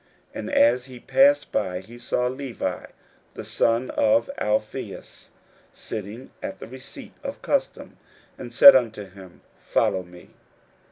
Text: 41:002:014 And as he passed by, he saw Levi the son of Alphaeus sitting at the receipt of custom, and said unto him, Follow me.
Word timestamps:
41:002:014 0.33 0.37
And 0.39 0.49
as 0.51 0.85
he 0.85 0.99
passed 0.99 1.51
by, 1.51 1.79
he 1.81 1.99
saw 1.99 2.25
Levi 2.25 2.87
the 3.35 3.43
son 3.43 3.91
of 3.91 4.31
Alphaeus 4.39 5.29
sitting 5.75 6.31
at 6.41 6.57
the 6.57 6.65
receipt 6.67 7.13
of 7.21 7.43
custom, 7.43 7.97
and 8.35 8.51
said 8.51 8.75
unto 8.75 9.07
him, 9.07 9.41
Follow 9.59 10.01
me. 10.01 10.31